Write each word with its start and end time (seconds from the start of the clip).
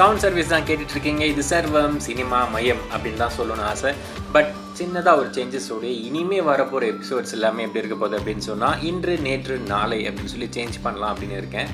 Sound 0.00 0.22
service 0.24 0.52
தான் 0.52 0.66
கேட்டுட்ருக்கீங்க. 0.68 1.22
இது 1.30 1.42
சர்வம் 1.50 1.96
சினிமா 2.04 2.38
மையம் 2.52 2.82
அப்படின்னு 2.92 3.20
தான் 3.22 3.34
சொல்லணும்னு 3.38 3.64
ஆசை. 3.70 3.90
பட் 4.34 4.50
சின்னதாக 4.78 5.20
ஒரு 5.20 5.28
சேஞ்சஸோடைய 5.36 5.92
இனிமே 6.08 6.38
வரப்போகிற 6.48 6.84
எபிசோட்ஸ் 6.92 7.34
எல்லாமே 7.36 7.64
எப்படி 7.66 7.80
இருக்க 7.82 7.96
போகுது 8.02 8.18
அப்படின்னு 8.20 8.44
சொன்னால் 8.48 8.82
இன்று 8.90 9.14
நேற்று 9.26 9.56
நாளை 9.72 9.98
அப்படின்னு 10.08 10.32
சொல்லி 10.34 10.48
சேஞ்ச் 10.56 10.76
பண்ணலாம் 10.84 11.12
அப்படின்னு 11.14 11.36
இருக்கேன். 11.40 11.68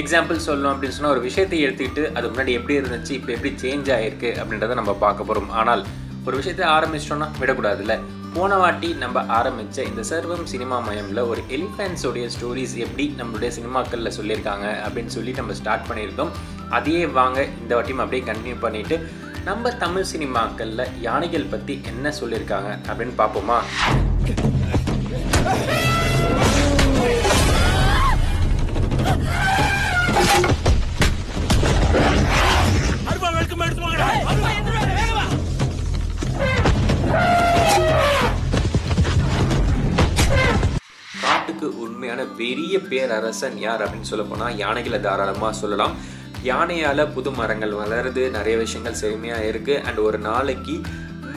எக்ஸாம்பிள் 0.00 0.44
சொல்லணும் 0.46 0.72
அப்படின்னு 0.72 0.96
சொன்னால் 0.98 1.14
ஒரு 1.16 1.24
விஷயத்தை 1.28 1.58
எடுத்துக்கிட்டு 1.66 2.04
அது 2.18 2.30
முன்னாடி 2.32 2.54
எப்படி 2.60 2.78
இருந்துச்சு 2.80 3.12
இப்போ 3.18 3.32
எப்படி 3.36 3.52
சேஞ்ச் 3.64 3.90
ஆகிருக்கு 3.96 4.30
அப்படின்றத 4.42 4.78
நம்ம 4.80 4.94
பார்க்க 5.04 5.28
போகிறோம் 5.30 5.52
ஆனால் 5.62 5.84
ஒரு 6.28 6.36
விஷயத்தை 6.40 6.66
ஆரம்பிச்சிட்டோன்னா 6.76 7.30
விடக்கூடாதுல்ல. 7.42 7.96
போன 8.34 8.56
வாட்டி 8.56 8.92
நம்ம 8.94 9.26
ஆரம்பித்த 9.28 9.82
இந்த 9.82 10.02
சர்வம் 10.10 10.44
சினிமா 10.44 10.76
மயமில் 10.88 11.26
ஒரு 11.26 11.40
எலிஃபென்ட்ஸோடைய 11.48 12.26
ஸ்டோரிஸ் 12.26 12.76
எப்படி 12.76 13.14
நம்மளுடைய 13.18 13.48
சினிமாக்களில் 13.48 14.16
சொல்லியிருக்காங்க 14.18 14.66
அப்படின்னு 14.84 15.06
சொல்லி 15.06 15.32
நம்ம 15.32 15.52
ஸ்டார்ட் 15.52 15.88
பண்ணியிருக்கோம் 15.88 16.32
அதையே 16.68 17.06
வாங்க 17.10 17.38
இந்த 17.62 17.74
வாட்டியும் 17.76 18.04
அப்படியே 18.04 18.24
கண்டினியூ 18.24 18.58
பண்ணிவிட்டு 18.60 18.98
நம்ம 19.44 19.70
தமிழ் 19.76 20.10
சினிமாக்களில் 20.12 20.92
யானைகள் 21.00 21.50
பற்றி 21.50 21.80
என்ன 21.86 22.12
சொல்லியிருக்காங்க 22.20 22.72
அப்படின்னு 22.88 23.16
பார்ப்போமா? 23.18 23.58
காட்டுக்கு 41.58 41.84
உண்மையான 41.86 42.22
பெரிய 42.40 42.74
பேரரசன் 42.90 43.56
யார் 43.64 43.82
அப்படின்னு 43.84 44.08
சொல்ல 44.10 44.24
போனால் 44.30 44.58
யானைகளை 44.62 44.98
தாராளமாக 45.06 45.52
சொல்லலாம். 45.60 45.94
யானையால் 46.48 47.02
புது 47.14 47.30
மரங்கள் 47.38 47.72
வளருது 47.80 48.22
நிறைய 48.36 48.54
விஷயங்கள் 48.64 49.00
செழுமையாக 49.02 49.48
இருக்குது 49.52 49.82
அண்ட் 49.86 50.00
ஒரு 50.08 50.18
நாளைக்கு 50.28 50.74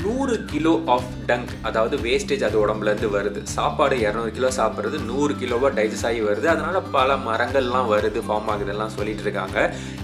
நூறு 0.04 0.36
கிலோ 0.52 0.74
ஆஃப் 0.96 1.10
டங்க் 1.30 1.52
அதாவது 1.70 1.96
வேஸ்டேஜ் 2.06 2.46
அது 2.48 2.58
உடம்புலேருந்து 2.64 3.10
வருது. 3.18 3.42
சாப்பாடு 3.58 3.98
இரநூறு 4.06 4.32
கிலோ 4.38 4.50
சாப்பிட்றது 4.60 5.00
நூறு 5.10 5.34
கிலோவாக 5.42 5.74
டைஜஸ்ட் 5.80 6.08
ஆகி 6.10 6.22
வருது. 6.30 6.48
அதனால் 6.54 6.88
பல 6.98 7.18
மரங்கள்லாம் 7.28 7.92
வருது 7.96 8.22
ஃபார்ம் 8.28 8.50
ஆகுதுலாம் 8.54 8.96
சொல்லிட்டு 8.98 9.26
இருக்காங்க. 9.28 9.58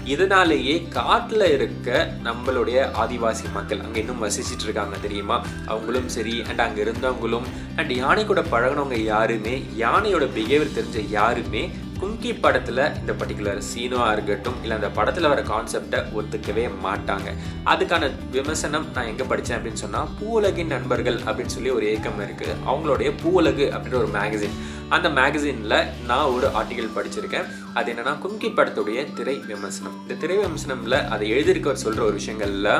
இதனாலேயே 0.08 0.74
காட்டில் 0.88 1.46
இருக்க 1.52 1.88
நம்மளுடைய 2.24 2.78
ஆதிவாசி 3.02 3.46
மக்கள் 3.54 3.80
அங்கே 3.80 4.00
இன்னும் 4.00 4.22
வசிச்சிட்டு 4.22 4.64
இருக்காங்க 4.64 4.96
தெரியுமா? 4.96 5.36
அவங்களும் 5.66 6.08
சரி 6.08 6.42
அண்ட் 6.48 6.60
அங்கே 6.60 6.82
இருந்தவங்களும் 6.82 7.48
அண்ட் 7.76 7.92
யானை 7.92 8.24
கூட 8.24 8.42
பழகினவங்க 8.42 8.98
யாருமே 9.04 9.54
யானையோட 9.76 10.26
பிஹேவியர் 10.36 10.76
தெரிஞ்ச 10.78 11.08
யாருமே 11.10 11.62
கும்கி 12.00 12.32
படத்தில் 12.40 12.82
இந்த 13.00 13.12
பர்டிகுலர் 13.12 13.60
சீனோவாக 13.70 14.12
இருக்கட்டும் 14.12 14.58
இல்லை 14.62 14.74
அந்த 14.76 14.88
படத்தில் 14.88 15.28
வர 15.28 15.40
கான்செப்டை 15.42 16.00
ஒத்துக்கவே 16.18 16.64
மாட்டாங்க. 16.84 17.28
அதுக்கான 17.64 18.10
விமர்சனம் 18.30 18.86
நான் 18.94 19.06
எங்கே 19.06 19.24
படித்தேன் 19.24 19.56
அப்படின்னு 19.58 19.82
சொன்னால் 19.84 20.12
பூவுலகின் 20.20 20.72
நண்பர்கள் 20.74 21.18
அப்படின்னு 21.26 21.54
சொல்லி 21.56 21.70
ஒரு 21.70 21.86
இயக்கம் 21.90 22.22
இருக்குது 22.26 22.54
அவங்களுடைய 22.66 23.10
பூவுலகு 23.22 23.66
அப்படின்ற 23.72 23.98
ஒரு 24.04 24.12
மேகசின் 24.18 24.56
அந்த 24.94 25.08
மேகசினில் 25.18 25.78
நான் 26.08 26.30
ஒரு 26.36 26.46
ஆர்டிகல் 26.58 26.94
படிச்சிருக்கேன். 26.96 27.48
அது 27.78 27.92
என்னென்னா 27.92 28.14
கும்கி 28.24 28.48
படத்துடைய 28.58 29.00
திரை 29.18 29.36
விமர்சனம். 29.50 29.96
இந்த 30.02 30.14
திரை 30.22 30.36
விமர்சனமில் 30.44 30.98
அதை 31.14 31.24
எழுதியிருக்கவர் 31.34 31.84
சொல்கிற 31.84 32.04
ஒரு 32.08 32.16
விஷயங்களில் 32.20 32.70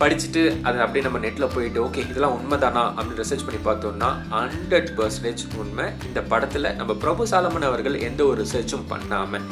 படிச்சுட்டு 0.00 0.42
அதை 0.66 0.78
அப்படியே 0.84 1.02
நம்ம 1.04 1.20
நெட்டில் 1.26 1.52
போயிட்டு 1.52 1.78
ஓகே 1.84 2.00
இதெல்லாம் 2.08 2.34
உண்மை 2.38 2.56
தானா 2.64 2.82
அப்படின்னு 2.96 3.22
ரிசர்ச் 3.22 3.44
பண்ணி 3.46 3.60
பார்த்தோம்னா 3.68 4.08
ஹண்ட்ரட் 4.34 4.90
பர்சன்டேஜ் 4.98 5.44
உண்மை. 5.62 5.86
இந்த 6.08 6.22
படத்தில் 6.32 6.68
நம்ம 6.80 6.94
பிரபு 7.04 7.26
சாலமன் 7.30 7.68
அவர்கள் 7.70 7.96
எந்த 8.08 8.24
ஒரு 8.30 8.44
ரிசர்ச்சும் 8.44 8.84
பண்ணாமல் 8.92 9.46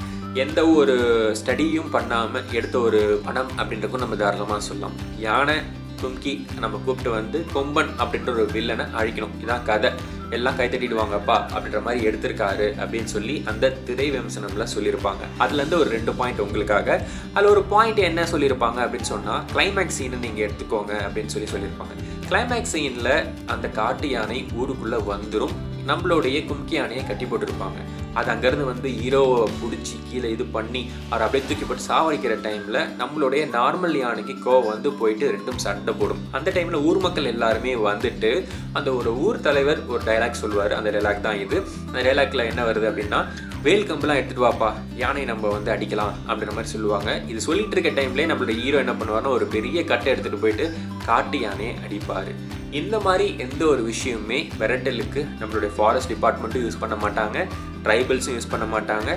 எந்த 0.45 0.61
ஒரு 0.81 0.97
ஸ்டடியும் 1.41 1.91
பண்ணாமல் 1.97 2.51
எடுத்த 2.59 2.77
ஒரு 2.89 3.01
படம் 3.25 3.55
அப்படின்றக்கும் 3.59 4.05
நம்ம 4.05 4.17
தாராளமாக 4.25 4.61
சொல்லலாம். 4.69 4.99
யானை 5.27 5.57
கும்கி 6.03 6.35
நம்ம 6.63 6.81
கூப்பிட்டு 6.85 7.11
வந்து 7.19 7.39
கொம்பன் 7.55 7.93
அப்படின்ற 8.03 8.31
ஒரு 8.37 8.47
வில்லனை 8.55 8.87
அழிக்கணும். 9.01 9.35
இதான் 9.45 9.65
கதை. 9.71 9.91
எல்லாம் 10.31 10.57
கை 10.57 10.67
தட்டிடுவாங்கப்பா 10.69 11.37
அப்படின்ற 11.55 11.81
மாதிரி 11.83 12.07
எடுத்திருக்காரு 12.09 12.67
அப்படின்னு 12.83 13.11
சொல்லி 13.17 13.43
அந்த 13.47 13.71
திரை 13.71 14.07
விமர்சனம்ல 14.11 14.67
சொல்லியிருப்பாங்க 14.75 15.23
அதுலேருந்து 15.45 15.79
ஒரு 15.79 15.91
ரெண்டு 15.91 16.15
பாயிண்ட் 16.15 16.41
உங்களுக்காக. 16.41 17.07
அதில் 17.35 17.51
ஒரு 17.51 17.63
பாயிண்ட் 17.63 17.99
என்ன 17.99 18.23
சொல்லியிருப்பாங்க 18.33 18.79
அப்படின்னு 18.85 19.11
சொன்னால் 19.15 19.45
கிளைமேக்ஸ் 19.53 19.99
சீனை 19.99 20.19
நீங்கள் 20.27 20.47
எடுத்துக்கோங்க 20.47 20.95
அப்படின்னு 21.07 21.35
சொல்லி 21.35 21.51
சொல்லியிருப்பாங்க. 21.55 21.95
கிளைமேக்ஸ் 22.29 22.75
சீனில் 22.75 23.27
அந்த 23.47 23.69
காட்டு 23.69 24.09
யானை 24.09 24.47
ஊருக்குள்ளே 24.61 25.01
வந்துடும் 25.13 25.55
நம்மளுடைய 25.91 26.39
கும்கி 26.51 26.75
யானையை 26.75 27.07
கட்டி 27.07 27.25
போட்டிருப்பாங்க. 27.25 27.81
அது 28.21 28.29
அங்கேருந்து 28.35 28.67
வந்து 28.73 28.89
ஹீரோவை 29.01 29.39
பிடிச்சி 29.61 29.97
கீழே 30.09 30.29
இது 30.35 30.45
பண்ணி 30.57 30.83
அவர் 31.11 31.25
அப்படியே 31.27 31.45
தூக்கி 31.49 31.67
போட்டு 31.69 31.89
சாவடிக்கிற 31.91 32.35
டைமில் 32.47 32.81
நம்மளுடைய 33.01 33.43
நார்மல் 33.57 33.97
யானைக்கு 34.03 34.37
கோவம் 34.47 34.71
வந்து 34.73 34.93
போயிட்டு 35.01 35.33
ரெண்டும் 35.37 35.63
சண்டை 35.65 35.95
போடும். 36.01 36.23
அந்த 36.39 36.49
டைமில் 36.57 36.85
ஊர் 36.89 37.01
மக்கள் 37.07 37.31
எல்லாருமே 37.35 37.75
வந்துட்டு 37.89 38.33
அந்த 38.79 38.89
ஒரு 39.01 39.13
ஊர் 39.25 39.45
தலைவர் 39.49 39.83
ஒரு 39.93 40.03
டைலாக் 40.11 40.43
சொல்லுவார். 40.43 40.75
அந்த 40.79 40.91
டைலாக் 40.97 41.27
தான் 41.27 41.41
இது. 41.45 41.59
அந்த 41.89 42.01
டைலாக்ல 42.07 42.47
என்ன 42.53 42.63
வருது 42.71 42.89
அப்படின்னா 42.91 43.21
வேல் 43.67 43.87
கம்பெல்லாம் 43.89 44.19
எடுத்துட்டு 44.21 44.47
வாப்பா 44.47 44.71
யானை 45.03 45.23
நம்ம 45.31 45.51
வந்து 45.57 45.71
அடிக்கலாம் 45.75 46.17
அப்படின்ற 46.27 46.55
மாதிரி 46.57 46.73
சொல்லுவாங்க. 46.75 47.11
இது 47.33 47.41
சொல்லிட்டு 47.49 47.77
இருக்க 47.77 47.93
டைம்லேயே 48.01 48.31
நம்மளோட 48.31 48.55
ஹீரோ 48.63 48.81
என்ன 48.85 48.95
பண்ணுவார்னா 48.99 49.31
ஒரு 49.39 49.47
பெரிய 49.55 49.85
கட்டை 49.93 50.09
எடுத்துகிட்டு 50.13 50.43
போயிட்டு 50.45 50.67
காட்டு 51.09 51.39
யானையை 51.47 51.75
அடிப்பார். 51.87 52.33
இந்த 52.81 52.97
மாதிரி 53.07 53.27
எந்த 53.45 53.63
ஒரு 53.73 53.83
விஷயமுமே 53.93 54.39
விரட்டலுக்கு 54.61 55.21
நம்மளுடைய 55.41 55.71
ஃபாரஸ்ட் 55.77 56.13
டிபார்ட்மெண்ட்டும் 56.13 56.65
யூஸ் 56.65 56.83
பண்ண 56.83 56.97
மாட்டாங்க. 57.05 57.39
ட்ரைபல்ஸும் 57.87 58.37
யூஸ் 58.37 58.53
பண்ண 58.53 58.67
மாட்டாங்க. 58.75 59.11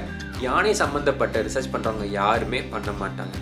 யானை 0.47 0.71
சம்மந்தப்பட்ட 0.81 1.41
ரிசர்ச் 1.47 1.73
பண்ணுறவங்க 1.75 2.07
யாருமே 2.21 2.61
பண்ண 2.73 2.91
மாட்டாங்க. 3.03 3.35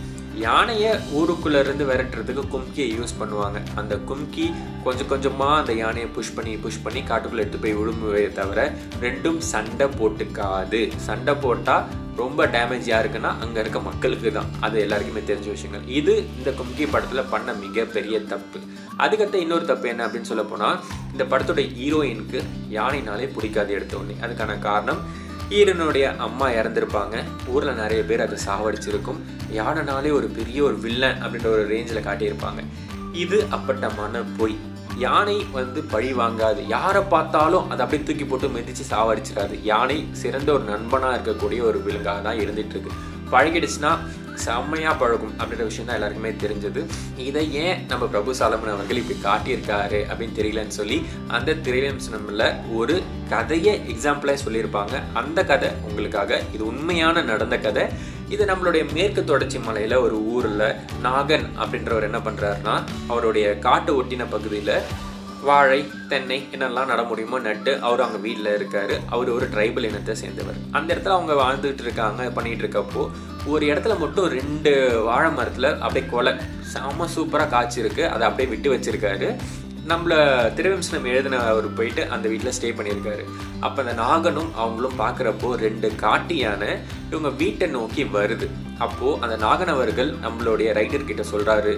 யானையை 0.43 0.89
ஊருக்குள்ளே 1.17 1.59
இருந்து 1.63 1.83
விரட்டுறதுக்கு 1.89 2.43
கும்கியை 2.53 2.87
யூஸ் 2.95 3.13
பண்ணுவாங்க. 3.19 3.57
அந்த 3.79 3.93
கும்கி 4.09 4.45
கொஞ்சம் 4.85 5.09
கொஞ்சமாக 5.11 5.59
அந்த 5.61 5.73
யானையை 5.81 6.07
புஷ் 6.15 6.33
பண்ணி 6.37 6.53
புஷ் 6.63 6.81
பண்ணி 6.85 7.01
காட்டுக்குள்ளே 7.11 7.43
எடுத்து 7.43 7.61
போய் 7.65 7.77
விழும்புவே 7.81 8.23
தவிர 8.39 8.65
ரெண்டும் 9.05 9.39
சண்டை 9.51 9.87
போட்டுக்காது. 9.99 10.81
சண்டை 11.07 11.35
போட்டால் 11.45 11.85
ரொம்ப 12.15 12.45
டேமேஜ் 12.45 12.87
யாருக்குன்னா 12.93 13.31
அங்கே 13.43 13.59
இருக்க 13.59 13.79
மக்களுக்கு 13.79 14.31
தான். 14.31 14.49
அது 14.65 14.79
எல்லாருக்குமே 14.79 15.21
தெரிஞ்ச 15.29 15.47
விஷயங்கள். 15.55 15.85
இது 15.99 16.13
இந்த 16.37 16.49
கும்கி 16.59 16.85
படத்தில் 16.91 17.29
பண்ண 17.33 17.53
மிகப்பெரிய 17.53 18.21
தப்பு. 18.31 18.59
அதுக்கடுத்த 18.99 19.33
இன்னொரு 19.33 19.65
தப்பு 19.65 19.87
என்ன 19.89 20.07
அப்படின்னு 20.07 20.29
சொல்ல 20.31 20.43
போனால் 20.43 20.79
இந்த 21.11 21.23
படத்தோட 21.23 21.63
ஹீரோயினுக்கு 21.79 22.41
யானைனாலே 22.77 23.27
பிடிக்காது 23.35 23.73
எடுத்த 23.73 23.97
உடனே. 23.97 24.17
அதுக்கான 24.25 24.59
காரணம் 24.59 25.01
ஹீரோனுடைய 25.49 26.05
அம்மா 26.17 26.49
இறந்துருப்பாங்க. 26.49 27.15
ஊரில் 27.47 27.79
நிறைய 27.81 28.03
பேர் 28.03 28.25
அதை 28.25 28.37
சாவடிச்சிருக்கும். 28.45 29.19
யானைனாலே 29.53 30.11
ஒரு 30.19 30.27
பெரிய 30.39 30.63
ஒரு 30.63 30.77
வில்லன் 30.85 31.21
அப்படின்ற 31.23 31.45
ஒரு 31.45 31.65
ரேஞ்சில் 31.73 32.07
காட்டியிருப்பாங்க. 32.07 32.63
இது 33.23 33.37
அப்பட்டமான 33.57 34.23
பொய் 34.37 34.55
யானை 35.03 35.37
வந்து 35.57 35.79
பழி 35.93 36.11
வாங்காது. 36.21 36.61
யாரை 36.75 37.01
பார்த்தாலும் 37.13 37.65
அதை 37.71 37.81
அப்படியே 37.85 38.03
தூக்கி 38.07 38.25
போட்டு 38.25 38.47
மிதிச்சு 38.55 38.85
சாவடிச்சிடாது. 38.93 39.57
யானை 39.71 39.97
சிறந்த 40.21 40.51
ஒரு 40.57 40.63
நண்பனாக 40.73 41.15
இருக்கக்கூடிய 41.17 41.61
ஒரு 41.71 41.81
விலங்காக 41.87 42.21
தான் 42.27 42.41
இருந்துட்டு 42.45 42.75
இருக்கு 42.77 42.93
பழகிடுச்சுன்னா 43.33 43.91
செம்மையாக 44.43 44.93
பழகும் 45.01 45.35
அப்படின்ற 45.37 45.65
விஷயம் 45.67 45.87
தான் 45.87 45.97
எல்லாருக்குமே 45.97 46.31
தெரிஞ்சது. 46.43 46.81
இதை 47.27 47.43
ஏன் 47.61 47.77
நம்ம 47.91 48.07
பிரபு 48.13 48.31
சாலமன் 48.39 48.73
அவர்கள் 48.73 48.99
இப்படி 49.01 49.17
காட்டியிருக்காரு 49.27 49.99
அப்படின்னு 50.09 50.37
தெரியலன்னு 50.39 50.77
சொல்லி 50.79 50.97
அந்த 51.37 51.55
திரையம்சனமில் 51.67 52.45
ஒரு 52.79 52.95
கதையை 53.33 53.73
எக்ஸாம்பிளாக 53.93 54.43
சொல்லியிருப்பாங்க. 54.45 54.95
அந்த 55.21 55.39
கதை 55.51 55.69
உங்களுக்காக 55.87 56.41
இது 56.55 56.63
உண்மையான 56.71 57.23
நடந்த 57.31 57.57
கதை. 57.67 57.85
இது 58.33 58.43
நம்மளுடைய 58.49 58.83
மேற்கு 58.93 59.21
தொடர்ச்சி 59.23 59.57
மலையில் 59.65 59.95
ஒரு 60.03 60.15
ஊரில் 60.33 60.63
நாகன் 61.05 61.45
அப்படின்றவர் 61.61 62.07
என்ன 62.07 62.19
பண்ணுறாருன்னா 62.27 62.75
அவருடைய 63.11 63.47
காட்டு 63.65 63.91
ஒட்டின 63.99 64.23
பகுதியில் 64.31 64.77
வாழை 65.47 65.79
தென்னை 66.11 66.37
என்னெல்லாம் 66.55 66.89
நட 66.91 67.01
முடியுமோ 67.09 67.39
நட்டு 67.47 67.71
அவர் 67.87 68.03
அங்கே 68.05 68.19
வீட்டில் 68.25 68.51
இருக்கார். 68.55 68.93
அவர் 69.15 69.29
ஒரு 69.35 69.45
ட்ரைபல் 69.53 69.87
இனத்தை 69.89 70.13
சேர்ந்தவர். 70.21 70.57
அந்த 70.77 70.89
இடத்துல 70.93 71.15
அவங்க 71.17 71.33
வாழ்ந்துகிட்டு 71.41 71.85
இருக்காங்க 71.87 72.23
பண்ணிகிட்டு 72.37 72.65
இருக்கப்போ 72.65 73.03
ஒரு 73.53 73.63
இடத்துல 73.71 73.95
மட்டும் 74.03 74.29
ரெண்டு 74.37 74.71
வாழை 75.09 75.29
மரத்தில் 75.39 75.69
அப்படியே 75.83 76.05
கொலை. 76.13 76.33
செம்ம 76.73 77.07
சூப்பராக 77.15 77.49
காய்ச்சிருக்கு. 77.55 78.03
அதை 78.13 78.23
அப்படியே 78.29 78.49
விட்டு 78.53 78.73
வச்சுருக்காரு. 78.73 79.29
நம்மள 79.89 80.13
திருவம்சனம் 80.57 81.07
எழுதின 81.09 81.39
அவர் 81.49 81.65
போயிட்டு 81.77 82.03
அந்த 82.13 82.25
வீட்டில் 82.31 82.55
ஸ்டே 82.57 82.69
பண்ணியிருக்காரு. 82.77 83.23
அப்போ 83.65 83.79
அந்த 83.83 83.93
நாகனும் 84.01 84.49
அவங்களும் 84.61 84.95
பார்க்குறப்போ 85.01 85.49
ரெண்டு 85.65 85.87
காட்டு 86.03 86.35
யானை 86.37 86.69
இவங்க 87.11 87.29
வீட்டை 87.41 87.67
நோக்கி 87.75 88.03
வருது. 88.15 88.47
அப்போது 88.85 89.19
அந்த 89.23 89.35
நாகன் 89.45 89.73
அவர்கள் 89.75 90.09
நம்மளுடைய 90.25 90.71
ரைட்டர்கிட்ட 90.79 91.25
சொல்கிறாரு 91.33 91.73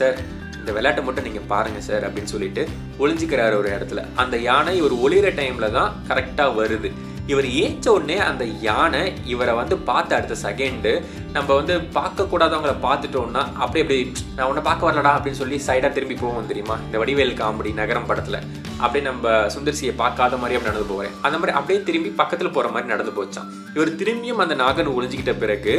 சார் 0.00 0.18
இந்த 0.58 0.72
விளையாட்டை 0.76 1.04
மட்டும் 1.06 1.26
நீங்கள் 1.28 1.48
பாருங்கள் 1.52 1.86
சார் 1.90 2.06
அப்படின்னு 2.08 2.32
சொல்லிட்டு 2.34 2.64
ஒளிஞ்சிக்கிறாரு 3.02 3.54
ஒரு 3.62 3.70
இடத்துல. 3.76 4.02
அந்த 4.24 4.36
யானை 4.48 4.76
ஒரு 4.88 4.96
ஒளிர 5.04 5.30
டைமில் 5.40 5.74
தான் 5.78 5.94
கரெக்டாக 6.10 6.58
வருது. 6.60 6.90
இவர் 7.32 7.46
ஏச்ச 7.62 7.86
உடனே 7.88 8.16
அந்த 8.28 8.44
யானை 8.66 9.02
இவரை 9.32 9.52
வந்து 9.60 9.76
பார்த்த 9.88 10.16
அடுத்த 10.16 10.34
செகண்டு 10.44 10.92
நம்ம 11.36 11.48
வந்து 11.58 11.74
பார்க்கக்கூடாதவங்கள 11.96 12.72
பார்த்துட்டோம்னா 12.86 13.42
அப்படி 13.64 13.82
அப்படி 13.82 13.98
நான் 14.36 14.48
உன்னை 14.50 14.62
பார்க்க 14.68 14.88
வரலடா 14.88 15.12
அப்படின்னு 15.16 15.40
சொல்லி 15.42 15.56
சைடாக 15.66 15.90
திரும்பி 15.96 16.16
போவோம் 16.22 16.50
தெரியுமா? 16.50 16.76
இந்த 16.86 16.96
வடிவேல் 17.02 17.38
காமெடி 17.40 17.72
நகரம் 17.80 18.08
படத்தில். 18.10 18.38
அப்படியே 18.78 19.04
நம்ம 19.06 19.32
சுந்தர்சியை 19.54 19.92
பார்க்காத 20.02 20.36
மாதிரி 20.36 20.56
அப்படி 20.56 20.70
நடந்து 20.70 20.88
போகிறேன் 20.92 21.14
அந்த 21.26 21.36
மாதிரி 21.38 21.52
அப்படியே 21.58 21.80
திரும்பி 21.88 22.10
பக்கத்தில் 22.20 22.54
போகிற 22.54 22.70
மாதிரி 22.74 22.92
நடந்து 22.92 23.12
போச்சான் 23.18 23.50
இவர் 23.76 23.90
திரும்பியும் 24.00 24.42
அந்த 24.44 24.54
நாகன் 24.62 24.94
ஒழிஞ்சிக்கிட்ட 24.96 25.34
பிறகு 25.42 25.74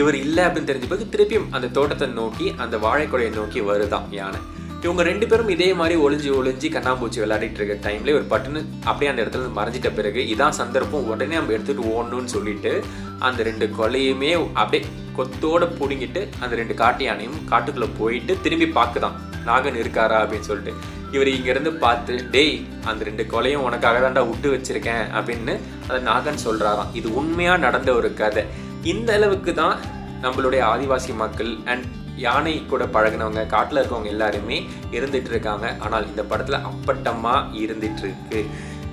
இவர் 0.00 0.16
இல்லை 0.24 0.44
அப்படின்னு 0.44 0.70
தெரிஞ்ச 0.70 0.88
பிறகு 0.88 1.12
திருப்பியும் 1.14 1.48
அந்த 1.50 1.70
தோட்டத்தை 1.78 2.08
நோக்கி 2.20 2.48
அந்த 2.64 2.76
வாழைக்குடையை 2.86 3.32
நோக்கி 3.34 3.62
வருதான் 3.70 4.08
யானை. 4.10 4.40
இவங்க 4.82 5.02
ரெண்டு 5.02 5.26
பேரும் 5.26 5.48
இதே 5.48 5.74
மாதிரி 5.74 5.94
ஒளிஞ்சு 6.00 6.28
ஒளிஞ்சு 6.38 6.68
கண்ணாம்பூச்சி 6.74 7.18
விளையாடிட்டு 7.22 7.60
இருக்க 7.60 7.76
டைம்ல 7.86 8.12
ஒரு 8.18 8.26
பட்டுன்னு 8.32 8.60
அப்படியே 8.84 9.10
அந்த 9.10 9.22
இடத்துல 9.22 9.48
மறைஞ்சிட்ட 9.56 9.90
பிறகு 9.94 10.20
இதான் 10.34 10.58
சந்தர்ப்பம். 10.58 11.08
உடனே 11.12 11.34
நம்ம 11.34 11.52
எடுத்துகிட்டு 11.52 11.88
ஓடணும்னு 11.94 12.24
சொல்லிட்டு 12.24 12.72
அந்த 13.18 13.42
ரெண்டு 13.42 13.66
கொலையுமே 13.78 14.30
அப்படியே 14.52 14.84
கொத்தோட 15.16 15.64
பிடுங்கிட்டு 15.78 16.28
அந்த 16.40 16.56
ரெண்டு 16.56 16.74
காட்டு 16.74 17.04
யானையும் 17.04 17.40
காட்டுக்குள்ளே 17.50 17.88
போயிட்டு 17.98 18.40
திரும்பி 18.42 18.68
பார்க்குதான். 18.78 19.16
நாகன் 19.46 19.80
இருக்காரா 19.82 20.16
அப்படின்னு 20.22 20.48
சொல்லிட்டு. 20.50 20.74
இவர் 21.12 21.28
இங்கேருந்து 21.28 21.70
பார்த்து 21.84 22.14
டேய் 22.30 22.56
அந்த 22.84 23.04
ரெண்டு 23.04 23.26
கொலையும் 23.32 23.66
உனக்காக 23.68 24.00
தான்டா 24.00 24.22
விட்டு 24.30 24.48
வச்சுருக்கேன் 24.54 25.04
அப்படின்னு 25.18 25.54
அந்த 25.88 26.00
நாகன் 26.10 26.42
சொல்கிறாராம் 26.46 26.90
இது 26.92 27.14
உண்மையாக 27.14 27.62
நடந்த 27.66 27.94
ஒரு 27.94 28.14
கதை. 28.14 28.44
இந்த 28.82 29.12
அளவுக்கு 29.12 29.54
தான் 29.54 29.78
நம்மளுடைய 30.22 30.62
ஆதிவாசி 30.72 31.14
மக்கள் 31.14 31.56
அண்ட் 31.64 31.84
யானை 32.18 32.66
கூட 32.66 32.84
பழகினவங்க 32.86 33.46
காட்டில் 33.46 33.80
இருக்கவங்க 33.80 34.08
எல்லாருமே 34.08 34.58
இருந்துட்டு 34.92 35.30
இருக்காங்க 35.30 35.76
ஆனால் 35.78 36.06
இந்த 36.06 36.22
படத்தில் 36.24 36.64
அப்பட்டமாக 36.64 37.56
இருந்துட்டு 37.58 38.02
இருக்கு 38.02 38.42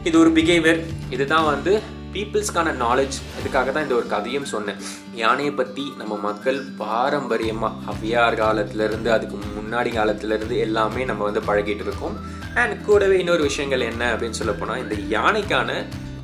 இது 0.04 0.16
ஒரு 0.20 0.32
பிஹேவியர் 0.32 0.82
இதுதான் 1.10 1.46
வந்து 1.46 1.72
பீப்புள்ஸ்க்கான 2.14 2.74
நாலேஜ் 2.80 3.16
இதுக்காக 3.40 3.70
தான் 3.72 3.84
இந்த 3.84 3.96
ஒரு 3.96 4.08
கதையும் 4.08 4.46
சொன்னேன். 4.46 4.78
யானையை 5.16 5.54
பற்றி 5.54 5.86
நம்ம 5.98 6.18
மக்கள் 6.18 6.60
பாரம்பரியமாக 6.78 7.74
அவ்வியார் 7.86 8.40
காலத்துலேருந்து 8.40 9.10
அதுக்கு 9.12 9.38
முன்னாடி 9.56 9.90
காலத்துலேருந்து 9.94 10.58
எல்லாமே 10.58 11.06
நம்ம 11.06 11.24
வந்து 11.24 11.42
பழகிட்டு 11.42 11.84
இருக்கோம் 11.84 12.16
அண்ட் 12.56 12.76
கூடவே 12.86 13.20
இன்னொரு 13.20 13.44
விஷயங்கள் 13.44 13.88
என்ன 13.90 14.04
அப்படின்னு 14.14 14.30
சொல்ல 14.32 14.54
போனால் 14.54 14.82
இந்த 14.84 14.96
யானைக்கான 15.12 15.70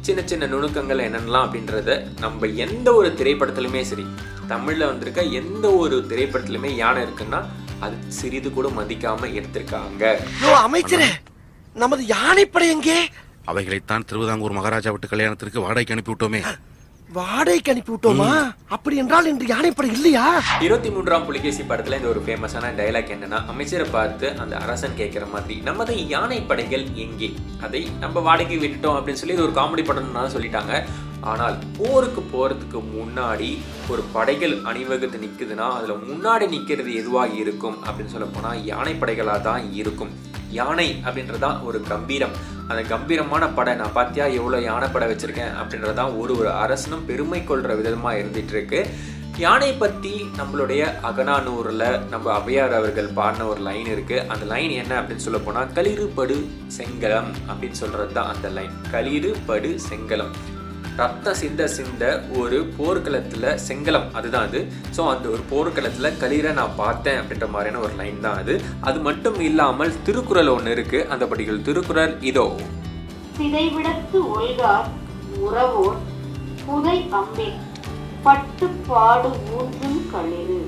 சின்ன 0.02 0.22
சின்ன 0.26 0.46
நுணுக்கங்கள் 0.46 1.06
என்னென்னலாம் 1.06 1.46
அப்படின்றத 1.46 1.92
நம்ம 2.20 2.48
எந்த 2.60 2.94
ஒரு 2.94 3.10
திரைப்படத்துலையுமே 3.18 3.82
சரி 3.82 4.06
தமிழில் 4.52 4.90
வந்திருக்க 4.90 5.22
எந்த 5.42 5.66
ஒரு 5.82 5.98
திரைப்படத்துலையுமே 6.10 6.72
யானை 6.76 7.02
இருக்குன்னா 7.04 7.40
அது 7.86 7.96
சிறிது 8.20 8.50
கூட 8.52 8.68
மதிக்காமல் 8.78 9.36
எடுத்திருக்காங்க. 9.40 10.04
அமைச்சரே 10.66 11.10
நமது 11.76 12.04
யானைப்படை 12.16 12.68
எங்கே? 12.76 12.98
அவைகளைத்தான் 13.52 14.06
திருவிதாங்கூர் 14.10 14.58
மகாராஜா 14.58 14.92
விட்டு 14.92 15.08
கல்யாணத்திற்கு 15.08 15.64
வாடகைக்கு 15.66 15.96
அனுப்பி 15.96 16.14
விட்டோமே 16.14 16.42
வாடகைக்கு 17.10 17.72
அனுப்பி 17.72 17.92
விட்டோமா 17.94 18.28
அப்படி 18.76 18.96
என்றால் 19.02 19.30
இன்று 19.32 19.48
யானைப்படை 19.48 19.90
இல்லையா? 19.96 20.26
இருபத்தி 20.66 20.90
மூன்றாம் 20.90 21.26
புலிகேசி 21.26 21.64
படத்துல 21.64 21.98
இந்த 22.00 22.08
ஒரு 22.08 22.22
ஃபேமஸான 22.26 22.72
டைலாக் 22.78 23.12
என்னன்னா 23.16 23.40
அமைச்சரை 23.54 23.88
பார்த்து 23.90 24.28
அந்த 24.38 24.56
அரசன் 24.58 24.96
கேட்கிற 24.96 25.26
மாதிரி 25.34 25.56
நமது 25.62 25.96
யானை 26.08 26.40
படைகள் 26.42 26.86
எங்கே? 27.06 27.30
அதை 27.62 27.82
நம்ம 28.00 28.20
வாடகை 28.28 28.58
விட்டுட்டோம் 28.58 28.98
அப்படின்னு 28.98 29.22
சொல்லி 29.24 29.38
இது 29.38 29.48
ஒரு 29.50 29.58
காமெடி 29.60 29.86
படம்னு 29.88 30.34
சொல்லிட்டாங்க. 30.36 30.74
ஆனால் 31.22 31.58
போருக்கு 31.78 32.22
போகிறதுக்கு 32.34 32.80
முன்னாடி 32.96 33.58
ஒரு 33.90 34.02
படைகள் 34.14 34.62
அணிவகுத்து 34.64 35.18
நிற்குதுன்னா 35.18 35.68
அதில் 35.72 36.04
முன்னாடி 36.10 36.50
நிற்கிறது 36.50 36.96
எதுவாக 36.96 37.34
இருக்கும் 37.34 37.78
அப்படின்னு 37.86 38.06
சொல்ல 38.06 38.26
போனால் 38.26 38.66
யானை 38.66 38.94
படைகளாக 38.94 39.42
தான் 39.42 39.74
இருக்கும். 39.74 40.12
யானை 40.52 41.02
அப்படின்றதான் 41.06 41.64
ஒரு 41.64 41.82
கம்பீரம். 41.82 42.32
அந்த 42.68 42.82
கம்பீரமான 42.84 43.48
படை 43.50 43.76
நான் 43.76 43.96
பார்த்தியா 43.96 44.34
எவ்வளோ 44.34 44.62
யானை 44.62 44.88
படை 44.88 45.08
வச்சிருக்கேன் 45.08 45.56
அப்படின்றதான் 45.62 46.18
ஒரு 46.18 46.38
ஒரு 46.38 46.50
அரசனும் 46.50 47.06
பெருமை 47.06 47.44
கொள்கிற 47.44 47.76
விதமாக 47.76 48.18
இருந்துகிட்டு 48.18 48.50
இருக்கு 48.50 48.88
யானை 49.38 49.74
பற்றி 49.74 50.26
நம்மளுடைய 50.38 50.82
அகனானூரில் 51.04 52.08
நம்ம 52.10 52.40
அவையார் 52.40 52.74
அவர்கள் 52.74 53.14
பாடின 53.14 53.46
ஒரு 53.46 53.62
லைன் 53.62 53.86
இருக்குது 53.86 54.26
அந்த 54.28 54.46
லைன் 54.46 54.70
என்ன 54.72 55.02
அப்படின்னு 55.02 55.16
சொல்ல 55.16 55.38
போனால் 55.38 55.72
களிறு 55.72 56.08
படு 56.16 56.38
செங்கலம் 56.68 57.32
அப்படின்னு 57.50 57.72
சொல்கிறது 57.72 58.14
தான் 58.14 58.36
அந்த 58.36 58.50
லைன். 58.50 58.74
களிறு 58.92 59.36
படு 59.46 59.80
செங்கலம் 59.80 60.34
ரத்தம் 60.98 61.34
சிந்த 61.34 61.68
சிந்த 61.68 62.24
ஒரு 62.38 62.58
போர்க்களத்தில் 62.78 63.58
செங்கலம். 63.68 64.08
அதுதான் 64.14 64.48
அது. 64.48 64.60
ஸோ 64.98 65.02
அந்த 65.14 65.30
ஒரு 65.30 65.42
போர்க்களத்தில் 65.50 66.18
களிரை 66.22 66.54
நான் 66.54 66.76
பார்த்தேன் 66.76 67.20
அப்படின்ற 67.22 67.50
மாதிரியான 67.50 67.84
ஒரு 67.86 67.94
லைன் 67.96 68.20
தான் 68.20 68.38
அது. 68.38 68.62
அது 68.82 69.00
மட்டும் 69.00 69.40
இல்லாமல் 69.40 70.04
திருக்குறள் 70.04 70.48
ஒன்று 70.48 70.72
இருக்கு. 70.72 71.08
அந்த 71.08 71.26
படிகள் 71.26 71.62
திருக்குறள் 71.62 72.14
இதோ. 72.22 72.46
சிதைவிடத்து 73.38 74.20
ஒல்கார் 74.38 74.90
உறவோர் 75.48 76.00
புதை 76.66 76.98
அம்பின் 77.20 77.60
பட்டு 78.24 78.68
பாடு 78.88 79.30
ஊன்றும் 79.58 80.02
களிறு. 80.14 80.62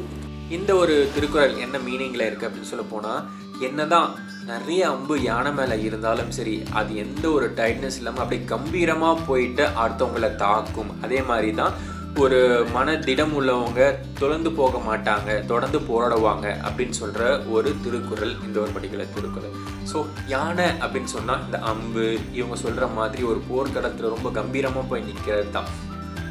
இந்த 0.49 0.75
ஒரு 0.75 1.09
திருக்குறள் 1.15 1.55
என்ன 1.55 1.77
மீனிங்கில் 1.77 2.27
இருக்குது 2.29 2.47
அப்படின்னு 2.47 2.71
சொல்ல 2.73 2.85
போனால் 2.91 3.23
என்னதான் 3.61 4.09
நிறைய 4.45 4.89
அம்பு 4.89 5.21
யானை 5.21 5.53
மேலே 5.53 5.83
இருந்தாலும் 5.83 6.31
சரி 6.31 6.63
அது 6.71 6.95
எந்த 6.95 7.29
ஒரு 7.29 7.53
டைட்னஸ் 7.55 7.97
இல்லாமல் 7.97 8.19
அப்படியே 8.19 8.45
கம்பீரமாக 8.45 9.21
போயிட்டு 9.21 9.63
அடுத்தவங்களை 9.63 10.35
தாக்கும். 10.35 11.01
அதே 11.01 11.21
மாதிரி 11.21 11.53
தான் 11.53 11.73
ஒரு 12.19 12.65
மன 12.73 12.97
திடம் 12.97 13.33
உள்ளவங்க 13.33 13.95
தொடர்ந்து 14.19 14.51
போக 14.51 14.77
மாட்டாங்க 14.77 15.45
தொடர்ந்து 15.45 15.79
போராடுவாங்க 15.79 16.57
அப்படின்னு 16.63 16.89
சொல்கிற 16.89 17.39
ஒரு 17.47 17.75
திருக்குறள் 17.83 18.33
இந்த 18.45 18.59
ஒரு 18.59 18.69
படிக்கிற 18.69 19.13
திருக்குறள். 19.13 19.55
ஸோ 19.93 20.05
யானை 20.27 20.65
அப்படின்னு 20.65 21.03
சொன்னால் 21.03 21.41
இந்த 21.45 21.57
அம்பு 21.57 22.19
இவங்க 22.31 22.55
சொல்கிற 22.55 22.87
மாதிரி 22.87 23.23
ஒரு 23.23 23.39
போர்க்களத்தில் 23.49 24.09
ரொம்ப 24.09 24.29
கம்பீரமாக 24.29 24.87
போய் 24.87 25.01
நிற்கிறது 25.01 25.51
தான் 25.51 25.69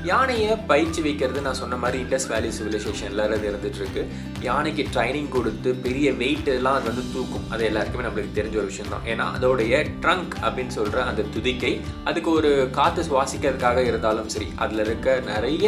யானையை 0.05 0.57
பயிற்சி 0.67 1.03
வைக்கிறது 1.03 1.41
நான் 1.41 1.55
சொன்ன 1.55 1.77
மாதிரி 1.77 1.99
இண்டஸ் 2.03 2.27
வேலி 2.29 2.49
சிவிலைசேஷன்ல 2.49 3.27
அது 3.29 3.49
இருந்துட்டு 3.51 3.75
இருக்கு 3.75 4.03
யானைக்கு 4.41 4.83
ட்ரைனிங் 4.95 5.29
கொடுத்து 5.29 5.75
பெரிய 5.75 6.13
வெயிட் 6.13 6.49
எல்லாம் 6.49 6.75
அது 6.75 6.89
வந்து 6.89 7.13
தூக்கும். 7.13 7.51
அது 7.51 7.65
எல்லாருக்குமே 7.65 8.07
நம்மளுக்கு 8.07 8.37
தெரிஞ்ச 8.37 8.57
ஒரு 8.57 8.65
விஷயம் 8.65 8.91
தான் 8.91 9.07
ஏன்னா 9.07 9.27
அதோடைய 9.37 9.75
ட்ரங்க் 10.01 10.35
அப்படின்னு 10.43 10.75
சொல்ற 10.77 11.01
அந்த 11.03 11.25
துதிக்கை 11.35 11.73
அதுக்கு 12.05 12.31
ஒரு 12.31 12.53
காற்று 12.71 13.03
சுவாசிக்கிறதுக்காக 13.03 13.85
இருந்தாலும் 13.85 14.29
சரி 14.29 14.49
அதில் 14.57 14.79
இருக்க 14.79 15.21
நிறைய 15.27 15.67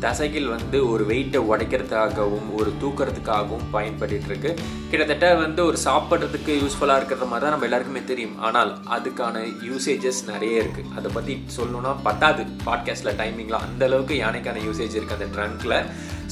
தசைகள் 0.00 0.48
வந்து 0.48 0.78
ஒரு 0.88 1.04
வெயிட்டை 1.04 1.40
உடைக்கிறதுக்காகவும் 1.50 2.48
ஒரு 2.58 2.72
தூக்கிறதுக்காகவும் 2.82 3.66
பயன்பட்டு 3.70 4.28
இருக்கு 4.28 4.50
கிட்டத்தட்ட 4.90 5.34
வந்து 5.34 5.64
ஒரு 5.64 5.78
சாப்பிட்றதுக்கு 5.84 6.52
யூஸ்ஃபுல்லாக 6.62 7.00
இருக்கிற 7.00 7.26
மாதிரி 7.26 7.44
தான் 7.44 7.54
நம்ம 7.54 7.64
எல்லாருக்குமே 7.64 8.02
தெரியும். 8.04 8.36
ஆனால் 8.38 8.70
அதுக்கான 8.96 9.42
யூசேஜஸ் 9.68 10.20
நிறைய 10.32 10.60
இருக்கு. 10.62 10.82
அதை 10.98 11.10
பற்றி 11.14 11.34
சொல்லணும்னா 11.56 11.92
பத்தாது. 12.02 12.44
பாட்காஸ்டில் 12.66 13.18
டைமிங்லாம் 13.18 13.66
அந்த 13.68 13.84
அளவுக்கு 13.84 14.14
யானைக்கான 14.14 14.62
யூசேஜ் 14.66 14.96
இருக்கு 14.98 15.18
அந்த 15.18 15.28
ட்ரங்க்ல 15.36 15.74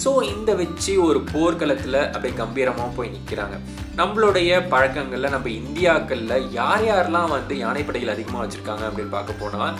ஸோ 0.05 0.11
இந்த 0.34 0.55
வச்சு 0.55 0.93
ஒரு 1.02 1.19
போர்க்களத்தில் 1.32 1.99
அப்படியே 2.05 2.34
கம்பீரமாக 2.34 2.88
போய் 2.96 3.12
நிற்கிறாங்க 3.16 3.56
நம்மளுடைய 3.96 4.69
பழக்கங்களில் 4.69 5.34
நம்ம 5.34 5.49
இந்தியாக்களில் 5.61 6.49
யார் 6.50 6.84
யாரெல்லாம் 6.84 7.28
வந்து 7.28 7.56
யானைப்படைகள் 7.56 8.14
அதிகமாக 8.14 8.43
வச்சுருக்காங்க 8.44 8.84
அப்படின்னு 8.88 9.08
பார்க்க 9.08 9.43
போனால் 9.43 9.76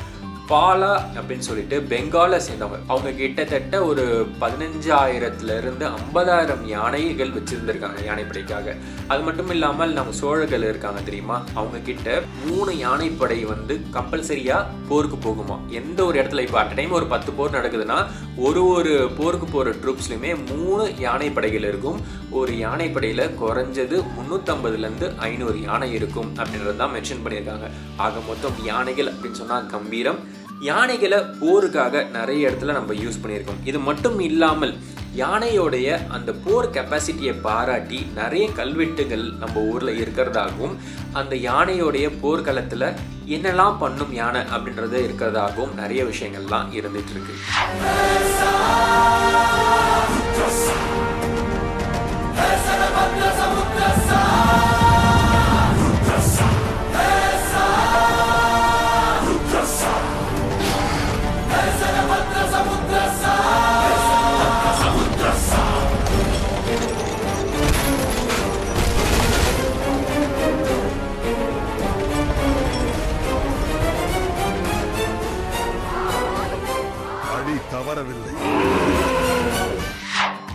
பாலா 0.51 0.91
அப்படின்னு 1.19 1.47
சொல்லிட்டு 1.47 1.77
பெங்காலை 1.81 2.41
சேர்ந்தவங்க. 2.47 2.79
அவங்க 2.87 3.11
கிட்டத்தட்ட 3.11 3.85
ஒரு 3.85 4.27
பதினஞ்சாயிரத்துலேருந்து 4.41 5.91
ஐம்பதாயிரம் 5.99 6.65
யானைகள் 6.67 7.31
வச்சுருந்துருக்காங்க 7.31 8.01
யானைப்படைக்காக. 8.09 8.77
அது 9.09 9.23
மட்டும் 9.23 9.51
இல்லாமல் 9.51 9.93
நம்ம 9.93 10.13
சோழர்கள் 10.13 10.63
இருக்காங்க 10.63 11.01
தெரியுமா? 11.01 11.43
அவங்க 11.55 11.79
கிட்ட 11.79 12.23
மூணு 12.47 12.79
யானைப்படை 12.79 13.45
வந்து 13.45 13.81
கம்பல்சரியாக 13.93 14.67
போருக்கு 14.89 15.17
போகுமா? 15.17 15.67
எந்த 15.69 16.05
ஒரு 16.05 16.23
இடத்துல? 16.23 16.41
இப்போ 16.41 16.59
அட் 16.59 16.75
டைம் 16.75 16.91
ஒரு 16.91 17.07
பத்து 17.07 17.33
போர் 17.33 17.57
நடக்குதுன்னா 17.59 18.07
ஒரு 18.37 18.67
ஒரு 18.67 19.11
போருக்கு 19.17 19.47
போகிற 19.47 19.77
ட்ரூப்ஸ்லையுமே 19.85 20.37
மூணு 20.55 20.85
யானைப்படைகள் 20.85 21.69
இருக்கும். 21.71 22.01
ஒரு 22.31 22.53
யானைப்படையில் 22.53 23.35
குறைஞ்சது 23.43 24.05
முந்நூற்றம்பதுலேருந்து 24.19 25.17
ஐநூறு 25.17 25.61
யானை 25.61 25.93
இருக்கும் 25.93 26.33
அப்படின்றது 26.37 26.77
தான் 26.77 26.95
மென்ஷன் 26.95 27.25
பண்ணியிருக்காங்க. 27.25 27.71
ஆக 27.97 28.21
மொத்தம் 28.29 28.65
யானைகள் 28.65 29.13
அப்படின்னு 29.13 29.41
சொன்னால் 29.43 29.67
கம்பீரம். 29.67 30.34
யானைகளை 30.69 31.19
போருக்காக 31.41 32.03
நிறைய 32.17 32.49
இடத்துல 32.49 32.75
நம்ம 32.79 32.95
யூஸ் 32.95 33.21
பண்ணியிருக்கோம். 33.23 33.63
இது 33.65 33.79
மட்டும் 33.89 34.19
இல்லாமல் 34.21 34.75
யானையோடைய 35.23 35.89
அந்த 36.17 36.31
போர் 36.45 36.71
கெப்பாசிட்டியை 36.71 37.35
பாராட்டி 37.47 37.99
நிறைய 38.15 38.45
கல்வெட்டுகள் 38.53 39.27
நம்ம 39.43 39.63
ஊரில் 39.73 40.01
இருக்கிறதாகவும் 40.03 40.75
அந்த 41.13 41.35
யானையோடைய 41.49 42.07
போர்க்களத்தில் 42.21 42.89
என்னெல்லாம் 43.37 43.79
பண்ணும் 43.79 44.15
யானை 44.21 44.43
அப்படின்றது 44.55 44.99
இருக்கிறதாகவும் 45.07 45.77
நிறைய 45.83 46.03
விஷயங்கள்லாம் 46.05 46.71
இருந்துகிட்ருக்கு 46.81 47.37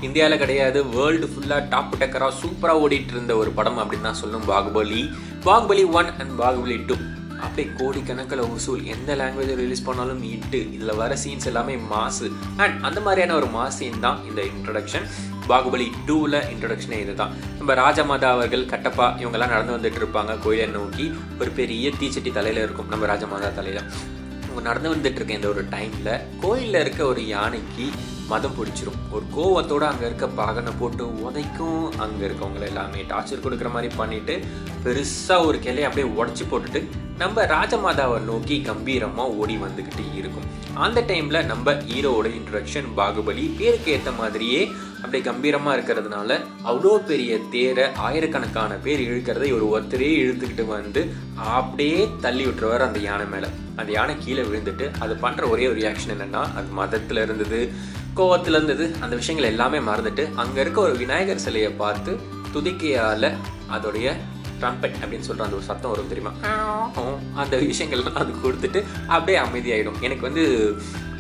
இந்தியாவில் 0.10 0.42
கிடையாது. 0.44 0.82
வேர்ல்டு 0.98 1.30
ஃபுல்லாக 1.34 1.62
டாப் 1.76 1.96
டக்கராக 2.02 2.34
சூப்பராக 2.42 2.84
ஓடிட்டு 2.84 3.16
இருந்த 3.16 3.36
ஒரு 3.44 3.54
படம் 3.60 3.80
அப்படின்னு 3.84 4.08
தான் 4.10 4.22
சொல்லணும் 4.24 4.50
Baahubali 4.52 5.02
Baahubali 5.48 5.86
one 6.00 6.12
and 6.22 6.36
Baahubali 6.44 6.78
two 6.90 6.98
அப்படியே 7.46 7.68
கோடிக்கணக்கில் 7.80 8.42
வசூல். 8.54 8.82
எந்த 8.94 9.12
லாங்குவேஜ் 9.20 9.52
ரிலீஸ் 9.62 9.86
பண்ணாலும் 9.88 10.24
இட்டு 10.32 10.60
இதில் 10.76 10.98
வர 11.02 11.14
சீன்ஸ் 11.24 11.48
எல்லாமே 11.52 11.76
மாசு. 11.92 12.28
அண்ட் 12.64 12.76
அந்த 12.88 13.00
மாதிரியான 13.06 13.36
ஒரு 13.40 13.48
மாஸ் 13.54 13.78
சீன் 13.80 14.04
தான் 14.06 14.20
இந்த 14.30 14.42
இன்ட்ரடக்ஷன் 14.52 15.06
பாகுபலி 15.50 15.88
டூவில் 16.08 16.40
இன்ட்ரடக்ஷனே 16.54 16.98
இதுதான். 17.06 17.32
நம்ம 17.60 17.74
ராஜமாதா 17.82 18.30
அவர்கள் 18.36 18.70
கட்டப்பா 18.74 19.08
இவங்கெல்லாம் 19.22 19.54
நடந்து 19.56 19.76
வந்துட்டு 19.78 20.02
இருப்பாங்க 20.02 20.36
கோயிலை 20.46 20.68
நோக்கி. 20.78 21.06
ஒரு 21.42 21.52
பெரிய 21.60 21.94
தீச்சட்டி 22.02 22.34
தலையில் 22.40 22.64
இருக்கும் 22.66 22.92
நம்ம 22.94 23.08
ராஜமாதா 23.14 23.52
தலையில். 23.60 23.88
அவங்க 24.60 24.72
நடந்து 24.72 24.94
வந்துட்டு 24.94 25.20
இருக்க 25.20 25.34
இந்த 25.34 25.48
ஒரு 25.48 25.62
டைமில் 25.74 26.24
கோயிலில் 26.42 26.80
இருக்க 26.82 27.02
ஒரு 27.06 27.22
யானைக்கு 27.28 27.86
மதம் 28.32 28.56
பிடிச்சிரும். 28.58 28.98
ஒரு 29.16 29.26
கோவத்தோட 29.36 29.84
அங்கே 29.92 30.06
இருக்க 30.06 30.26
பாகனை 30.40 30.72
போட்டு 30.80 31.04
உதைக்கும் 31.28 31.86
அங்கே 32.04 32.24
இருக்கவங்கள 32.28 32.66
எல்லாமே 32.72 33.06
டார்ச்சர் 33.12 33.44
கொடுக்குற 33.46 33.70
மாதிரி 33.72 33.90
பண்ணிட்டு 33.96 34.34
பெருசாக 34.84 35.46
ஒரு 35.46 35.60
கிளையை 35.60 35.86
அப்படியே 35.90 36.08
உடச்சி 36.20 36.46
போட்டுட்டு 36.52 36.82
நம்ம 37.18 37.46
ராஜமாதாவை 37.56 38.20
நோக்கி 38.22 38.58
கம்பீரமாக 38.62 39.38
ஓடி 39.42 39.56
வந்துக்கிட்டு 39.58 40.04
இருக்கும். 40.16 40.48
அந்த 40.86 41.00
டைமில் 41.02 41.46
நம்ம 41.46 41.74
ஹீரோவோட 41.90 42.28
இன்ட்ரடக்ஷன் 42.40 42.90
பாகுபலி 42.98 43.46
பேருக்கு 43.58 43.92
ஏற்ற 43.92 44.12
மாதிரியே 44.12 44.62
அப்படியே 45.02 45.24
கம்பீரமாக 45.24 45.76
இருக்கிறதுனால 45.78 46.32
அவ்வளோ 46.64 46.94
பெரிய 47.06 47.40
தேரை 47.52 47.86
ஆயிரக்கணக்கான 47.98 48.74
பேர் 48.78 49.02
இழுக்கிறதை 49.02 49.50
ஒரு 49.58 49.66
ஒருத்தரே 49.70 50.10
இழுத்துக்கிட்டு 50.24 50.66
வந்து 50.68 51.02
அப்படியே 51.54 52.00
தள்ளி 52.22 52.46
விட்டுருவார் 52.46 52.88
அந்த 52.88 53.00
யானை 53.00 53.26
மேலே. 53.26 53.50
அந்த 53.76 53.92
யானை 53.92 54.16
கீழே 54.18 54.42
விழுந்துட்டு 54.42 54.86
அது 55.00 55.14
பண்ணுற 55.22 55.50
ஒரே 55.50 55.68
ஒரு 55.68 55.80
ரியாக்ஷன் 55.80 56.14
என்னென்னா 56.16 56.42
அது 56.56 56.68
மதத்தில் 56.72 57.18
இருந்தது 57.18 57.60
கோவத்தில் 58.16 58.58
இருந்தது 58.58 58.86
அந்த 59.02 59.16
விஷயங்கள் 59.16 59.52
எல்லாமே 59.52 59.80
மறந்துட்டு 59.90 60.26
அங்கே 60.36 60.62
இருக்க 60.62 60.82
ஒரு 60.82 60.96
விநாயகர் 60.98 61.46
சிலையை 61.46 61.72
பார்த்து 61.74 62.14
துதிக்கையால் 62.54 63.30
அதோடைய 63.72 64.08
ட்ரம்பெட் 64.62 64.98
அப்படின்னு 65.02 65.28
சொல்கிற 65.28 65.46
அந்த 65.46 65.56
ஒரு 65.56 65.66
சத்தம் 65.66 65.92
வரும் 65.92 66.08
தெரியுமா? 66.08 66.32
அந்த 67.36 67.58
விஷயங்கள்லாம் 67.62 68.18
அது 68.22 68.32
கொடுத்துட்டு 68.44 68.80
அப்படியே 69.08 69.38
அமைதியாயிடும். 69.40 70.00
எனக்கு 70.02 70.22
வந்து 70.22 70.44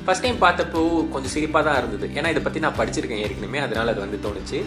ஃபஸ்ட் 0.06 0.24
டைம் 0.26 0.42
பார்த்தப்போ 0.44 0.82
கொஞ்சம் 1.14 1.34
சிரிப்பாக 1.36 1.64
தான் 1.68 1.78
இருந்தது. 1.82 2.06
ஏன்னா 2.18 2.30
இதை 2.34 2.42
பற்றி 2.44 2.60
நான் 2.66 2.78
படிச்சிருக்கேன் 2.80 3.24
ஏற்கனவே 3.26 3.60
அதனால் 3.66 3.92
அது 3.94 4.00
வந்து 4.06 4.20
தோணுச்சு. 4.26 4.60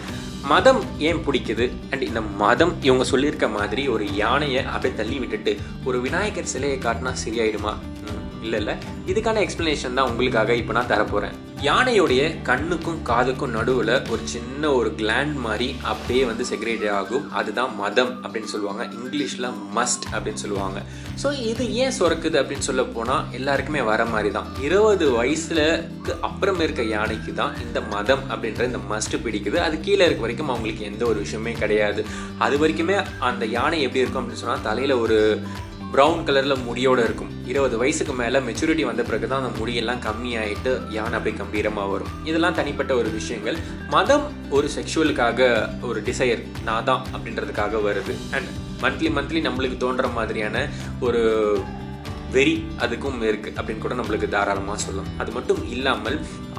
மதம் 0.53 0.81
ஏன் 1.09 1.23
பிடிக்குது? 1.27 1.67
அண்ட் 1.91 2.03
இந்த 2.03 2.21
மதம் 2.21 2.75
இவங்க 2.83 3.05
சொல்லியிருக்க 3.05 3.49
மாதிரி 3.49 3.89
ஒரு 3.89 4.15
யானையை 4.15 4.63
அப்படியே 4.75 4.95
தள்ளி 5.01 5.19
விட்டுட்டு 5.19 5.55
ஒரு 5.85 6.01
விநாயகர் 6.01 6.53
சிலையை 6.55 6.79
காட்டினா 6.79 7.15
சரியாயிடுமா? 7.25 7.75
இல்லை 8.45 8.59
இல்லை. 8.61 8.75
இதுக்கான 9.07 9.41
எக்ஸ்ப்ளனேஷன் 9.47 9.99
தான் 9.99 10.11
உங்களுக்காக 10.11 10.55
இப்போ 10.55 10.73
நான் 10.73 10.93
தரப்போகிறேன் 10.95 11.37
யானையோடைய 11.67 12.23
கண்ணுக்கும் 12.47 13.01
காதுக்கும் 13.09 13.53
நடுவில் 13.57 13.93
ஒரு 14.13 14.23
சின்ன 14.33 14.71
ஒரு 14.79 14.89
கிளாண்ட் 15.01 15.35
மாதிரி 15.45 15.69
அப்படியே 15.91 16.23
வந்து 16.29 16.45
செக்ரேட் 16.49 16.87
ஆகும். 17.01 17.27
அதுதான் 17.39 17.73
மதம் 17.83 18.11
அப்படின்னு 18.23 18.51
சொல்லுவாங்க. 18.53 18.85
இங்கிலீஷில் 18.99 19.47
மஸ்ட் 19.77 20.07
அப்படின்னு 20.13 20.43
சொல்லுவாங்க. 20.45 20.81
ஸோ 21.23 21.29
இது 21.51 21.65
ஏன் 21.83 21.95
சுரக்குது 21.99 22.39
அப்படின்னு 22.41 22.69
சொல்ல 22.69 22.85
போனால் 22.97 23.27
எல்லாருக்குமே 23.39 23.83
வர 23.91 24.07
மாதிரி 24.15 24.33
தான் 24.39 24.49
இருபது 24.67 25.07
வயசுலக்கு 25.19 26.15
அப்புறம் 26.29 26.63
இருக்க 26.67 26.87
யானைக்கு 26.97 27.35
தான் 27.43 27.55
இந்த 27.67 27.81
மதம் 27.95 28.25
அப்படின்ற 28.31 28.67
இந்த 28.71 28.81
மஸ்ட் 28.93 29.17
பிடிக்குது. 29.27 29.61
அது 29.67 29.79
கீழே 29.89 30.05
இருக்க 30.07 30.27
வரைக்கும் 30.27 30.53
அவங்களுக்கு 30.55 30.89
எந்த 30.93 31.05
ஒரு 31.11 31.21
விஷயமே 31.27 31.55
கிடையாது. 31.63 32.05
அது 32.47 32.59
வரைக்குமே 32.65 32.97
அந்த 33.31 33.47
யானை 33.59 33.81
எப்படி 33.87 34.03
இருக்கும் 34.05 34.23
அப்படின்னு 34.23 34.45
சொன்னால் 34.45 34.67
தலையில் 34.71 35.01
ஒரு 35.05 35.19
ப்ரௌன் 35.95 36.27
கலரில் 36.29 36.65
முடியோடு 36.67 37.03
இருக்கும். 37.09 37.32
இருபது 37.53 37.77
வயசுக்கு 37.83 38.15
மேலே 38.23 38.39
மெச்சூரிட்டி 38.49 38.85
வந்த 38.91 39.03
பிறகு 39.09 39.27
தான் 39.33 39.43
அந்த 39.43 39.53
முடியெல்லாம் 39.59 40.03
கம்மியாயிட்டு 40.07 40.73
யானை 40.97 41.17
அப்படியே 41.19 41.37
கம்பீரமாக 41.43 41.93
வரும். 41.93 42.11
இதெல்லாம் 42.31 42.59
தனிப்பட்ட 42.61 42.95
ஒரு 43.01 43.11
விஷயங்கள். 43.19 43.59
மதம் 43.95 44.27
ஒரு 44.57 44.69
செக்ஷுவலுக்காக 44.77 45.51
ஒரு 45.91 46.01
டிசையர் 46.09 46.43
நான் 46.69 46.89
தான் 46.91 47.05
அப்படின்றதுக்காக 47.15 47.83
வருது. 47.89 48.15
அண்ட் 48.37 48.51
மந்த்லி 48.85 49.11
மந்த்லி 49.17 49.41
நம்மளுக்கு 49.49 49.77
தோன்ற 49.85 50.07
மாதிரியான 50.19 50.67
ஒரு 51.07 51.23
வெறி 52.35 52.55
அதுக்கும் 52.85 53.19
இருக்கு 53.31 53.51
அப்படின்னு 53.57 53.83
கூட 53.85 53.95
நம்மளுக்கு 53.99 54.29
தாராளமாக 54.35 54.79
சொல்லும் 54.85 55.11
அது 55.23 55.31
மட்டும் 55.37 55.61
இல்லாமல் 55.75 56.17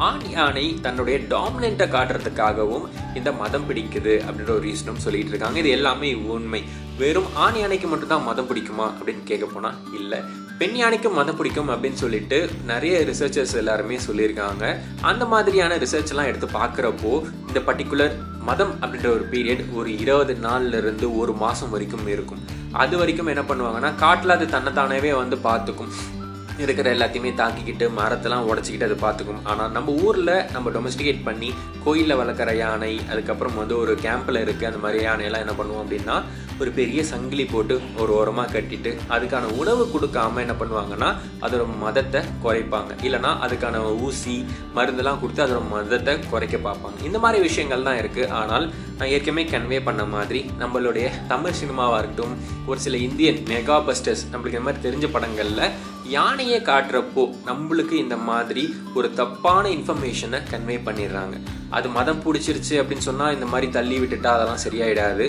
ஆண் 0.08 0.28
யானை 0.34 0.66
தன்னுடைய 0.86 1.18
டாமினண்ட்டை 1.32 1.88
காட்டுறதுக்காகவும் 1.96 2.86
இந்த 3.20 3.32
மதம் 3.42 3.66
பிடிக்குது 3.70 4.14
அப்படின்ற 4.26 4.54
ஒரு 4.58 4.66
ரீசனும் 4.68 5.04
சொல்லிட்டு 5.06 5.34
இருக்காங்க. 5.34 5.60
இது 5.64 5.70
எல்லாமே 5.78 6.12
உண்மை. 6.36 6.62
வெறும் 7.02 7.32
ஆண் 7.46 7.60
யானைக்கு 7.62 7.88
மட்டும்தான் 7.88 8.28
மதம் 8.30 8.50
பிடிக்குமா 8.50 8.88
அப்படின்னு 8.98 9.24
கேட்க 9.32 9.46
போனால் 9.54 9.80
இல்லை. 10.00 10.22
பெண் 10.58 10.76
யானைக்கும் 10.76 11.14
மதம் 11.14 11.36
பிடிக்கும் 11.36 11.70
அப்படின்னு 11.70 12.00
சொல்லிட்டு 12.02 12.50
நிறைய 12.66 13.00
ரிசர்ச்சர்ஸ் 13.00 13.56
எல்லாருமே 13.56 13.98
சொல்லியிருக்காங்க. 14.08 14.64
அந்த 15.02 15.26
மாதிரியான 15.26 15.78
ரிசர்ச் 15.78 16.12
எல்லாம் 16.14 16.26
எடுத்து 16.26 16.48
பார்க்குறப்போ 16.48 17.14
இந்த 17.48 17.60
பர்டிகுலர் 17.68 18.14
மதம் 18.40 18.74
அப்படின்ற 18.82 19.08
ஒரு 19.08 19.28
பீரியட் 19.32 19.64
ஒரு 19.74 19.98
இருபது 19.98 20.34
நாள்ல 20.34 20.78
இருந்து 20.78 21.18
ஒரு 21.18 21.34
மாதம் 21.34 21.70
வரைக்கும் 21.70 22.08
இருக்கும். 22.08 22.44
அது 22.72 22.98
வரைக்கும் 22.98 23.28
என்ன 23.28 23.42
பண்ணுவாங்கன்னா 23.42 23.96
காட்டில் 23.96 24.30
அது 24.30 24.48
தன்னைத்தானவே 24.48 25.14
வந்து 25.14 25.36
பார்த்துக்கும். 25.36 25.94
இருக்கிற 26.62 26.88
எல்லாத்தையுமே 26.96 27.32
தாக்கிக்கிட்டு 27.40 27.86
மரத்தெல்லாம் 28.00 28.48
உடச்சிக்கிட்டு 28.50 28.88
அது 28.88 28.98
பார்த்துக்கும். 29.06 29.42
ஆனால் 29.52 29.72
நம்ம 29.76 29.94
ஊரில் 30.06 30.34
நம்ம 30.56 30.70
டொமஸ்டிகேட் 30.76 31.26
பண்ணி 31.28 31.50
கோயிலில் 31.86 32.20
வளர்க்குற 32.20 32.52
யானை 32.56 32.94
அதுக்கப்புறம் 33.12 33.60
வந்து 33.62 33.76
ஒரு 33.80 33.94
கேம்பில் 34.06 34.42
இருக்குது 34.44 34.70
அந்த 34.70 34.82
மாதிரி 34.84 35.00
யானையெல்லாம் 35.06 35.44
என்ன 35.46 35.56
பண்ணுவோம் 35.60 35.84
அப்படின்னா 35.84 36.16
ஒரு 36.62 36.72
பெரிய 36.72 37.04
சங்கிலி 37.12 37.46
போட்டு 37.46 37.76
ஒரு 38.02 38.12
ஓரமாக 38.18 38.52
கட்டிட்டு 38.56 38.92
அதுக்கான 39.16 39.46
உணவு 39.62 39.84
கொடுக்காம 39.94 40.42
என்ன 40.46 40.56
பண்ணுவாங்கன்னா 40.60 41.10
அதோட 41.46 41.64
மதத்தை 41.84 42.22
குறைப்பாங்க. 42.44 42.92
இல்லைனா 43.08 43.32
அதுக்கான 43.46 43.82
ஊசி 44.08 44.36
மருந்தெல்லாம் 44.76 45.20
கொடுத்து 45.22 45.44
அதோட 45.46 45.62
மதத்தை 45.74 46.14
குறைக்க 46.34 46.58
பார்ப்பாங்க. 46.58 46.98
இந்த 47.10 47.20
மாதிரி 47.24 47.42
விஷயங்கள் 47.48 47.88
தான் 47.90 48.00
இருக்குது 48.02 48.30
ஆனால் 48.42 48.68
நான் 48.98 49.12
ஏற்கனவே 49.16 49.46
கன்வே 49.54 49.80
பண்ண 49.88 50.04
மாதிரி 50.16 50.42
நம்மளுடைய 50.60 51.08
தமிழ் 51.32 51.60
சினிமாவாக 51.62 52.00
இருக்கட்டும் 52.02 52.36
ஒரு 52.70 52.80
சில 52.86 52.98
இந்தியன் 53.08 53.42
மெகா 53.52 53.80
பஸ்டர்ஸ் 53.90 54.24
நம்மளுக்கு 54.32 54.60
இந்த 54.60 54.68
மாதிரி 54.68 54.86
தெரிஞ்ச 54.88 55.08
படங்களில் 55.16 55.66
யானையை 56.16 56.58
காட்டுறப்போ 56.70 57.24
நம்மளுக்கு 57.50 57.96
இந்த 58.04 58.16
மாதிரி 58.30 58.64
ஒரு 58.98 59.08
தப்பான 59.20 59.64
இன்ஃபர்மேஷனை 59.78 60.40
கன்வே 60.52 60.78
பண்ணிடுறாங்க. 60.88 61.36
அது 61.78 61.88
மதம் 61.98 62.22
பிடிச்சிருச்சு 62.26 62.76
அப்படின்னு 62.82 63.08
சொன்னால் 63.10 63.36
இந்த 63.38 63.48
மாதிரி 63.52 63.68
தள்ளி 63.78 63.98
விட்டுட்டா 64.02 64.32
அதெல்லாம் 64.38 64.64
சரியாயிடாது. 64.66 65.28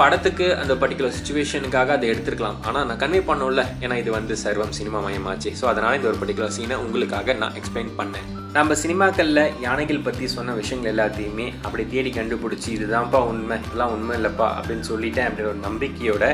படத்துக்கு 0.00 0.46
அந்த 0.60 0.74
பர்டிகுலர் 0.82 1.16
சுச்சுவேஷனுக்காக 1.18 1.94
அதை 1.96 2.08
எடுத்துருக்கலாம். 2.12 2.60
ஆனால் 2.68 2.86
நான் 2.90 3.02
கன்வே 3.04 3.22
பண்ணோம்ல 3.30 3.64
ஏன்னா 3.84 3.96
இது 4.02 4.12
வந்து 4.18 4.36
சர்வம் 4.44 4.76
சினிமா 4.80 5.00
மயமாச்சு. 5.06 5.52
ஸோ 5.62 5.66
அதனால் 5.72 5.98
இந்த 6.00 6.08
ஒரு 6.12 6.20
பர்டிகுலர் 6.22 6.56
சீனை 6.58 6.78
உங்களுக்காக 6.84 7.38
நான் 7.42 7.58
எக்ஸ்பிளைன் 7.60 7.92
பண்ணேன். 8.02 8.28
நம்ம 8.54 8.74
சினிமாக்களில் 8.80 9.52
யானைகள் 9.64 10.04
பற்றி 10.06 10.24
சொன்ன 10.34 10.54
விஷயங்கள் 10.60 10.90
எல்லாத்தையுமே 10.92 11.44
அப்படி 11.64 11.82
தேடி 11.92 12.10
கண்டுபிடிச்சி 12.16 12.68
இதுதான்ப்பா 12.76 13.18
உண்மை 13.30 13.56
இதெல்லாம் 13.66 13.92
உண்மை 13.96 14.14
இல்லைப்பா 14.18 14.48
அப்படின்னு 14.56 14.84
சொல்லிட்டேன் 14.88 15.26
அப்படின்ற 15.26 15.50
ஒரு 15.52 15.60
நம்பிக்கையோட 15.66 16.24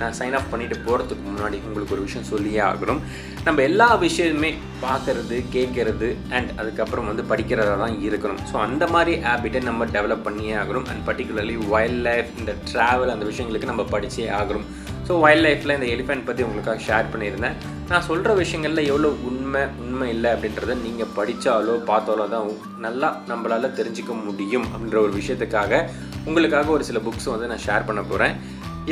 நான் 0.00 0.14
சைன் 0.18 0.36
ஆஃப் 0.38 0.50
பண்ணிட்டு 0.52 0.76
போகிறதுக்கு 0.86 1.24
முன்னாடி 1.30 1.58
உங்களுக்கு 1.68 1.94
ஒரு 1.96 2.04
விஷயம் 2.06 2.28
சொல்லியே 2.30 2.60
ஆகணும். 2.68 3.00
நம்ம 3.46 3.62
எல்லா 3.70 3.88
விஷயமுமே 4.04 4.50
பார்க்கறது 4.84 5.36
கேட்கறது 5.56 6.10
அண்ட் 6.36 6.52
அதுக்கப்புறம் 6.60 7.10
வந்து 7.10 7.24
படிக்கிறதா 7.32 7.74
தான் 7.84 7.98
இருக்கணும். 8.08 8.40
ஸோ 8.50 8.56
அந்த 8.68 8.86
மாதிரி 8.94 9.14
ஹேபிட்டை 9.26 9.62
நம்ம 9.70 9.88
டெவலப் 9.96 10.26
பண்ணியே 10.28 10.54
ஆகணும். 10.62 10.86
அண்ட் 10.92 11.04
பர்டிகுலர்லி 11.10 11.56
வைல்ட் 11.74 12.02
லைஃப் 12.08 12.30
இந்த 12.40 12.54
ட்ராவல் 12.72 13.14
அந்த 13.16 13.26
விஷயங்களுக்கு 13.32 13.72
நம்ம 13.72 13.86
படிச்சே 13.94 14.28
ஆகணும். 14.40 14.68
ஸோ 15.08 15.14
வைல்ட் 15.24 15.46
லைஃப்பில் 15.46 15.76
இந்த 15.78 15.88
எலிஃபென்ட் 15.96 16.28
பற்றி 16.28 16.44
உங்களுக்காக 16.48 16.80
ஷேர் 16.88 17.10
பண்ணியிருந்தேன். 17.14 17.56
நான் 17.90 18.06
சொல்கிற 18.10 18.32
விஷயங்களில் 18.42 18.88
எவ்வளோ 18.92 19.08
உண்மை 19.30 19.42
உண்மை 19.54 19.82
உண்மை 19.86 20.06
இல்லை 20.14 20.30
அப்படின்றத 20.34 20.74
நீங்கள் 20.84 21.10
படித்தாலோ 21.16 21.74
பார்த்தாலோ 21.90 22.24
தான் 22.28 22.46
நல்லா 22.84 23.08
நம்மளால் 23.28 23.76
தெரிஞ்சுக்க 23.78 24.12
முடியும் 24.24 24.66
அப்படின்ற 24.70 24.98
ஒரு 25.06 25.12
விஷயத்துக்காக 25.20 25.82
உங்களுக்காக 26.24 26.70
ஒரு 26.70 26.84
சில 26.84 26.98
புக்ஸ் 26.98 27.28
வந்து 27.32 27.50
நான் 27.52 27.62
ஷேர் 27.66 27.86
பண்ண 27.86 28.02
போகிறேன் 28.02 28.34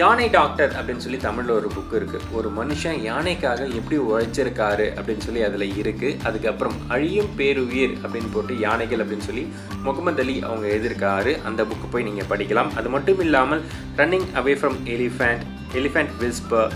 யானை 0.01 0.27
டாக்டர் 0.37 0.71
அப்படின்னு 0.73 1.05
சொல்லி 1.05 1.19
தமிழில் 1.25 1.55
ஒரு 1.55 1.69
புக் 1.75 1.97
இருக்குது 1.99 2.29
ஒரு 2.33 2.49
மனுஷன் 2.59 3.01
யானைக்காக 3.09 3.67
எப்படி 3.79 3.97
உழைச்சிருக்காரு 4.11 4.87
அப்படின்னு 4.99 5.25
சொல்லி 5.27 5.43
அதில் 5.43 5.67
இருக்குது 5.83 6.17
அதுக்கப்புறம் 6.25 6.77
அழியும் 6.89 7.33
பேருயிர் 7.37 7.97
அப்படின்னு 8.03 8.31
போட்டு 8.33 8.55
யானைகள் 8.59 9.03
அப்படின்னு 9.05 9.29
சொல்லி 9.29 9.45
முகமது 9.89 10.25
அலி 10.25 10.37
அவங்க 10.43 10.67
எழுதியிருக்காரு. 10.75 11.35
அந்த 11.43 11.63
புக்கு 11.63 11.91
போய் 11.91 12.09
நீங்கள் 12.11 12.31
படிக்கலாம். 12.31 12.73
அது 12.75 12.89
மட்டும் 12.89 13.21
இல்லாமல் 13.21 13.65
running 13.97 14.31
away 14.41 14.57
from 14.63 14.81
elephant 14.97 15.45
elephant 15.75 16.15
whisper 16.23 16.73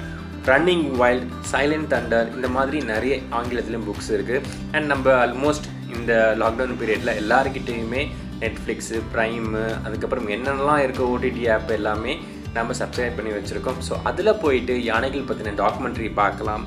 running 0.51 0.87
wild 1.01 1.29
silent 1.53 1.91
thunder 1.93 2.29
இந்த 2.37 2.49
மாதிரி 2.57 2.79
நிறைய 2.93 3.15
ஆங்கிலத்துலேயும் 3.39 3.89
புக்ஸ் 3.89 4.11
இருக்குது 4.17 4.47
அண்ட் 4.75 4.89
நம்ம 4.93 5.13
ஆல்மோஸ்ட் 5.25 5.67
இந்த 5.97 6.13
லாக்டவுன் 6.43 6.79
பீரியடில் 6.81 7.19
எல்லாருக்கிட்டேயுமே 7.23 8.03
நெட்ஃப்ளிக்ஸு 8.43 8.97
ப்ரைமு 9.13 9.63
அதுக்கப்புறம் 9.87 10.29
என்னென்னலாம் 10.37 10.83
இருக்க 10.87 11.03
ஓடிடி 11.13 11.45
ஆப் 11.55 11.73
எல்லாமே 11.79 12.15
நம்ம 12.57 12.75
சப்ஸ்கிரைப் 12.81 13.17
பண்ணி 13.19 13.33
வச்சுருக்கோம். 13.37 13.81
ஸோ 13.87 13.95
அதில் 14.11 14.39
போயிட்டு 14.45 14.75
யானைகள் 14.91 15.29
பற்றின 15.31 15.55
டாக்குமெண்ட்ரி 15.63 16.09
பார்க்கலாம். 16.23 16.65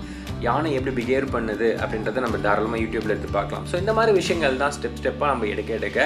யானை 0.48 0.70
எப்படி 0.78 0.92
பிஹேவ் 1.00 1.34
பண்ணுது 1.36 1.68
அப்படின்றத 1.84 2.22
நம்ம 2.26 2.38
தாராளமாக 2.46 2.82
யூடியூப்பில் 2.84 3.14
எடுத்து 3.16 3.32
பார்க்கலாம். 3.40 3.66
ஸோ 3.72 3.76
இந்த 3.84 3.94
மாதிரி 3.98 4.12
விஷயங்கள் 4.20 4.62
தான் 4.64 4.74
ஸ்டெப் 4.76 5.00
ஸ்டெப்பாக 5.00 5.32
நம்ம 5.34 5.48
எடுக்க 5.54 5.72
எடுக்க 5.80 6.00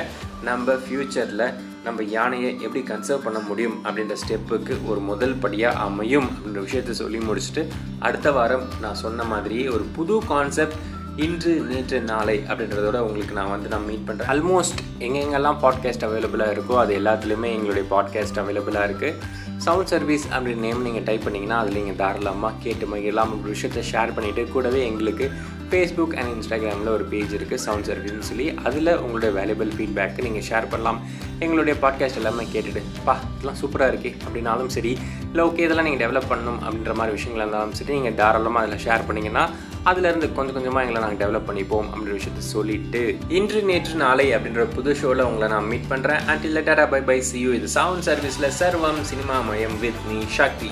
நம்ம 0.49 0.75
ஃப்யூச்சரில் 0.85 1.45
நம்ம 1.83 2.03
யானையை 2.09 2.49
எப்படி 2.59 2.81
கன்சர்வ் 2.81 3.23
பண்ண 3.23 3.39
முடியும் 3.39 3.77
அப்படின்ற 3.83 4.15
ஸ்டெப்புக்கு 4.19 4.75
ஒரு 4.87 4.99
முதல் 4.99 5.35
படியாக 5.35 5.79
அமையும் 5.79 6.27
அப்படின்ற 6.29 6.61
விஷயத்த 6.61 6.93
சொல்லி 6.93 7.19
முடிச்சுட்டு 7.19 7.61
அடுத்த 7.99 8.31
வாரம் 8.31 8.65
நான் 8.81 9.01
சொன்ன 9.01 9.23
மாதிரியே 9.23 9.65
ஒரு 9.67 9.85
புது 9.95 10.17
கான்செப்ட் 10.27 10.77
இன்று 11.17 11.51
நேற்று 11.61 11.97
நாளை 12.01 12.37
அப்படின்றதோட 12.49 12.99
உங்களுக்கு 12.99 13.33
நான் 13.33 13.49
வந்து 13.49 13.69
நான் 13.69 13.85
மீட் 13.85 14.07
பண்ணுறேன் 14.07 14.29
ஆல்மோஸ்ட் 14.29 14.79
எங்கெங்கெல்லாம் 14.99 15.59
பாட்காஸ்ட் 15.61 16.05
அவைலபிளாக 16.05 16.55
இருக்கோ 16.55 16.77
அது 16.77 16.93
எல்லாத்துலேயுமே 16.99 17.49
எங்களுடைய 17.51 17.85
பாட்காஸ்ட் 17.89 18.39
அவைலபிளாக 18.39 18.87
இருக்குது 18.87 19.41
சவுண்ட் 19.57 19.87
சர்வீஸ் 19.87 20.25
அப்படின்னு 20.31 20.65
நேம் 20.65 20.81
நீங்கள் 20.81 21.03
டைப் 21.03 21.25
பண்ணிங்கன்னா 21.25 21.59
அதில் 21.59 21.77
நீங்கள் 21.77 21.95
தாராளமாக 21.95 22.59
கேட்டு 22.59 22.85
மகிழலாம் 22.85 23.33
ஒரு 23.35 23.49
விஷயத்தை 23.49 23.83
ஷேர் 23.91 24.15
பண்ணிவிட்டு 24.15 24.51
கூடவே 24.51 24.81
எங்களுக்கு 24.85 25.27
ஃபேஸ்புக் 25.73 26.15
அண்ட் 26.17 26.31
இன்ஸ்டாகிராமில் 26.33 26.89
ஒரு 26.89 27.03
பேஜ் 27.03 27.31
இருக்குது 27.35 27.63
சவுண்ட் 27.65 27.87
சர்வீஸ்னு 27.89 28.25
சொல்லி. 28.29 28.45
அதில் 28.63 28.91
உங்களுடைய 28.97 29.29
வேல்யூபிள் 29.37 29.71
ஃபீட்பேக்கு 29.77 30.21
நீங்கள் 30.21 30.45
ஷேர் 30.49 30.69
பண்ணலாம். 30.69 30.99
எங்களுடைய 31.39 31.75
பாட்காஸ்ட் 31.81 32.15
எல்லாமே 32.15 32.43
கேட்டுட்டு 32.53 32.81
பா 33.05 33.15
இதெல்லாம் 33.35 33.57
சூப்பராக 33.61 33.91
இருக்கே 33.91 34.11
அப்படின்னாலும் 34.25 34.67
சரி 34.67 34.91
இல்லை 35.29 35.43
ஓகே 35.45 35.57
இதெல்லாம் 35.57 35.87
நீங்கள் 35.89 36.03
டெவலப் 36.03 36.29
பண்ணணும் 36.31 36.59
அப்படின்ற 36.63 36.93
மாதிரி 36.93 37.15
விஷயங்கள் 37.17 37.43
இருந்தாலும் 37.43 37.73
சரி 37.73 37.93
நீங்கள் 37.93 38.13
தாராளமாக 38.13 38.67
அதில் 38.67 38.83
ஷேர் 38.85 39.07
பண்ணிங்கன்னா 39.07 39.43
அதுலேருந்து 39.85 40.27
கொஞ்சம் 40.33 40.53
கொஞ்சமாக 40.53 40.85
எங்களை 40.85 41.01
நாங்கள் 41.01 41.21
டெவலப் 41.23 41.49
பண்ணிப்போம் 41.49 41.87
அப்படின்ற 41.89 42.15
விஷயத்த 42.19 42.45
சொல்லிட்டு 42.53 43.01
இன்று 43.29 43.61
நேற்று 43.63 43.95
நாளை 43.95 44.27
அப்படின்ற 44.35 44.65
புது 44.75 44.95
ஷோவில் 44.95 45.23
உங்களை 45.23 45.49
நான் 45.49 45.67
மீட் 45.67 45.89
பண்ணுறேன் 45.89 46.23
அண்ட் 46.25 46.45
லெட்டரா 46.57 46.89
பை 46.89 47.01
பை 47.01 47.21
சி 47.21 47.39
யூ 47.39 47.53
இது 47.53 47.69
சவுண்ட் 47.79 48.07
சர்வீஸில் 48.09 48.53
சர்வம் 48.61 49.01
சினிமா 49.03 49.39
மயம் 49.41 49.79
வித் 49.79 50.03
மீ 50.11 50.19
சக்தி 50.39 50.71